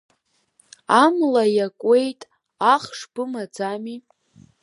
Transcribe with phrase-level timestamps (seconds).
[1.03, 2.21] Амла иакуеит,
[2.73, 3.97] ахш бымаӡами?